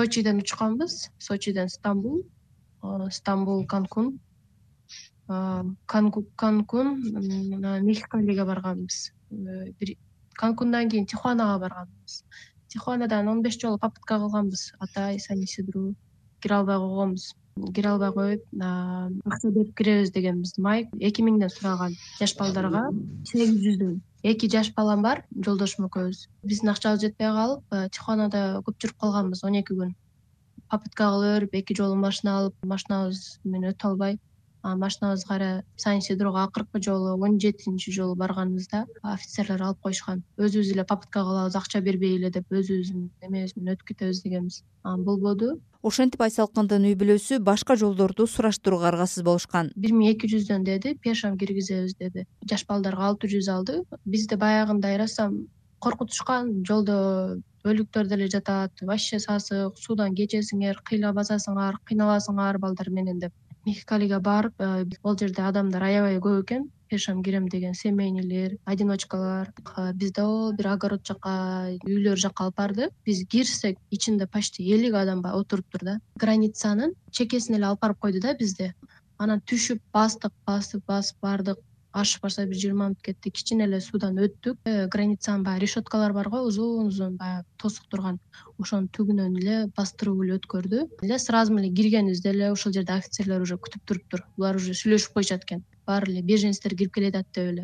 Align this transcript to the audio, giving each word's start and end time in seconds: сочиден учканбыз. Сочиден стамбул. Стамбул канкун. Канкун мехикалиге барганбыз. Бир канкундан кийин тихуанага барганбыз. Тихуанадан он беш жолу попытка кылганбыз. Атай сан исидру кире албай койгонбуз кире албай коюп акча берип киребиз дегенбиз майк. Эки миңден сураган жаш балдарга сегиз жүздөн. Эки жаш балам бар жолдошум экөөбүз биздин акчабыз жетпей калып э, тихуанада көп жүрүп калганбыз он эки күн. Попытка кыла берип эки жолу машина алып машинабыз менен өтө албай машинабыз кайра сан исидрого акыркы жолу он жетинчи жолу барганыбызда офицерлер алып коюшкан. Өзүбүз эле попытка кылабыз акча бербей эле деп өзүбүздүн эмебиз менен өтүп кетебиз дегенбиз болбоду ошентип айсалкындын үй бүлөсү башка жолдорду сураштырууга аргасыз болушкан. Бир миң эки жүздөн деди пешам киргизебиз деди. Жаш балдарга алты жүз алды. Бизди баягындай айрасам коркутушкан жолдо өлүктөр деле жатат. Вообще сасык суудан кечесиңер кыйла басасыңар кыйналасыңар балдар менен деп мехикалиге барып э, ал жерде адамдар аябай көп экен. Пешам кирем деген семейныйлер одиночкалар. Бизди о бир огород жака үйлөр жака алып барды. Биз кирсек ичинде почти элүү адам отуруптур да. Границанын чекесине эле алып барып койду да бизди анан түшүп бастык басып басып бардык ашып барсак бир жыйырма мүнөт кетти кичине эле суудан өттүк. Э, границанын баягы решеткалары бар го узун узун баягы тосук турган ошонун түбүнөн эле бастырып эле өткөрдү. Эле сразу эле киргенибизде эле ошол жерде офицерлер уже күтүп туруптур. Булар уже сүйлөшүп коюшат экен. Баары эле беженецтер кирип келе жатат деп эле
сочиден 0.00 0.38
учканбыз. 0.38 1.10
Сочиден 1.18 1.68
стамбул. 1.68 2.24
Стамбул 3.10 3.66
канкун. 3.66 4.18
Канкун 5.86 6.86
мехикалиге 7.88 8.44
барганбыз. 8.44 9.12
Бир 9.30 9.88
канкундан 10.34 10.88
кийин 10.88 11.06
тихуанага 11.06 11.58
барганбыз. 11.58 12.24
Тихуанадан 12.68 13.28
он 13.28 13.42
беш 13.42 13.60
жолу 13.60 13.78
попытка 13.78 14.16
кылганбыз. 14.16 14.72
Атай 14.78 15.18
сан 15.20 15.44
исидру 15.44 15.94
кире 16.40 16.54
албай 16.54 16.78
койгонбуз 16.78 17.34
кире 17.74 17.90
албай 17.90 18.12
коюп 18.12 18.42
акча 18.60 19.50
берип 19.50 19.74
киребиз 19.76 20.12
дегенбиз 20.14 20.56
майк. 20.58 20.88
Эки 21.00 21.24
миңден 21.26 21.50
сураган 21.52 21.96
жаш 22.18 22.36
балдарга 22.38 22.86
сегиз 23.28 23.56
жүздөн. 23.64 23.98
Эки 24.22 24.50
жаш 24.52 24.72
балам 24.76 25.02
бар 25.02 25.24
жолдошум 25.34 25.88
экөөбүз 25.88 26.26
биздин 26.44 26.72
акчабыз 26.72 27.04
жетпей 27.04 27.32
калып 27.36 27.64
э, 27.72 27.88
тихуанада 27.94 28.62
көп 28.66 28.76
жүрүп 28.82 28.98
калганбыз 29.00 29.44
он 29.44 29.60
эки 29.60 29.76
күн. 29.76 29.94
Попытка 30.70 31.10
кыла 31.10 31.36
берип 31.38 31.54
эки 31.62 31.76
жолу 31.76 31.96
машина 31.96 32.38
алып 32.40 32.56
машинабыз 32.64 33.40
менен 33.44 33.72
өтө 33.72 33.92
албай 33.92 34.18
машинабыз 34.62 35.24
кайра 35.24 35.62
сан 35.76 35.98
исидрого 35.98 36.42
акыркы 36.44 36.82
жолу 36.82 37.16
он 37.22 37.40
жетинчи 37.40 37.92
жолу 37.92 38.14
барганыбызда 38.14 38.86
офицерлер 39.02 39.62
алып 39.62 39.80
коюшкан. 39.80 40.22
Өзүбүз 40.38 40.72
эле 40.74 40.84
попытка 40.84 41.24
кылабыз 41.24 41.56
акча 41.56 41.80
бербей 41.80 42.16
эле 42.16 42.30
деп 42.30 42.50
өзүбүздүн 42.50 43.10
эмебиз 43.22 43.56
менен 43.56 43.74
өтүп 43.74 43.92
кетебиз 43.92 44.22
дегенбиз 44.22 44.62
болбоду 44.84 45.58
ошентип 45.82 46.20
айсалкындын 46.24 46.84
үй 46.90 46.96
бүлөсү 47.00 47.38
башка 47.44 47.76
жолдорду 47.82 48.26
сураштырууга 48.28 48.90
аргасыз 48.90 49.24
болушкан. 49.24 49.70
Бир 49.76 49.94
миң 49.96 50.12
эки 50.12 50.28
жүздөн 50.28 50.64
деди 50.66 50.94
пешам 50.94 51.38
киргизебиз 51.40 51.94
деди. 51.96 52.26
Жаш 52.50 52.66
балдарга 52.68 53.08
алты 53.08 53.30
жүз 53.32 53.48
алды. 53.48 53.80
Бизди 54.04 54.36
баягындай 54.36 54.98
айрасам 54.98 55.46
коркутушкан 55.80 56.52
жолдо 56.68 57.40
өлүктөр 57.64 58.08
деле 58.08 58.28
жатат. 58.28 58.72
Вообще 58.82 59.18
сасык 59.20 59.78
суудан 59.80 60.14
кечесиңер 60.14 60.82
кыйла 60.84 61.14
басасыңар 61.16 61.80
кыйналасыңар 61.88 62.60
балдар 62.60 62.90
менен 62.90 63.18
деп 63.20 63.32
мехикалиге 63.66 64.18
барып 64.20 64.54
э, 64.58 64.84
ал 65.04 65.16
жерде 65.18 65.42
адамдар 65.42 65.82
аябай 65.82 66.18
көп 66.18 66.44
экен. 66.44 66.68
Пешам 66.90 67.22
кирем 67.22 67.48
деген 67.48 67.74
семейныйлер 67.74 68.56
одиночкалар. 68.64 69.52
Бизди 69.94 70.20
о 70.20 70.52
бир 70.52 70.72
огород 70.72 71.06
жака 71.06 71.70
үйлөр 71.86 72.16
жака 72.16 72.44
алып 72.44 72.56
барды. 72.56 72.88
Биз 73.06 73.24
кирсек 73.30 73.78
ичинде 73.90 74.26
почти 74.26 74.66
элүү 74.74 74.96
адам 74.98 75.22
отуруптур 75.24 75.84
да. 75.84 76.00
Границанын 76.18 76.94
чекесине 77.12 77.58
эле 77.58 77.70
алып 77.70 77.80
барып 77.86 78.00
койду 78.00 78.20
да 78.20 78.34
бизди 78.34 78.72
анан 79.20 79.42
түшүп 79.44 79.82
бастык 79.92 80.32
басып 80.48 80.86
басып 80.88 81.18
бардык 81.22 81.58
ашып 81.92 82.22
барсак 82.22 82.48
бир 82.50 82.58
жыйырма 82.62 82.90
мүнөт 82.90 83.02
кетти 83.02 83.30
кичине 83.34 83.64
эле 83.66 83.80
суудан 83.80 84.18
өттүк. 84.18 84.58
Э, 84.64 84.86
границанын 84.86 85.42
баягы 85.44 85.64
решеткалары 85.64 86.14
бар 86.14 86.28
го 86.30 86.42
узун 86.46 86.86
узун 86.86 87.16
баягы 87.16 87.44
тосук 87.58 87.88
турган 87.90 88.20
ошонун 88.58 88.88
түбүнөн 88.94 89.36
эле 89.40 89.56
бастырып 89.76 90.22
эле 90.24 90.38
өткөрдү. 90.38 90.86
Эле 91.02 91.18
сразу 91.18 91.56
эле 91.58 91.72
киргенибизде 91.74 92.30
эле 92.30 92.52
ошол 92.52 92.72
жерде 92.72 92.92
офицерлер 92.92 93.42
уже 93.42 93.56
күтүп 93.56 93.82
туруптур. 93.86 94.24
Булар 94.36 94.56
уже 94.56 94.72
сүйлөшүп 94.72 95.18
коюшат 95.18 95.44
экен. 95.44 95.64
Баары 95.86 96.12
эле 96.12 96.22
беженецтер 96.22 96.76
кирип 96.76 96.94
келе 96.94 97.10
жатат 97.10 97.26
деп 97.34 97.50
эле 97.50 97.56